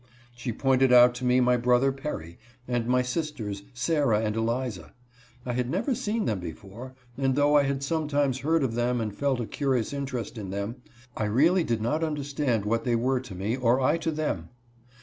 She 0.35 0.51
pointed 0.51 0.91
out 0.91 1.13
to 1.13 1.25
me 1.25 1.39
my 1.41 1.57
brother 1.57 1.91
Perry, 1.91 2.39
and 2.67 2.87
my 2.87 3.03
sisters, 3.03 3.61
Sarah 3.71 4.19
and 4.21 4.35
Eliza. 4.35 4.95
I 5.45 5.53
had 5.53 5.69
never 5.69 5.93
seen 5.93 6.25
them 6.25 6.39
before, 6.39 6.95
and 7.19 7.35
though 7.35 7.55
I 7.55 7.61
had 7.65 7.83
sometimes 7.83 8.39
heard 8.39 8.63
of 8.63 8.73
them 8.73 8.99
and 8.99 9.15
felt 9.15 9.39
a 9.39 9.45
curious 9.45 9.93
interest 9.93 10.39
in 10.39 10.49
them, 10.49 10.77
I 11.15 11.25
really 11.25 11.63
did 11.63 11.83
not 11.83 12.03
understand 12.03 12.65
what 12.65 12.83
they 12.83 12.95
were 12.95 13.19
to 13.19 13.35
me 13.35 13.55
or 13.55 13.79
I 13.79 13.97
to 13.99 14.09
them. 14.09 14.49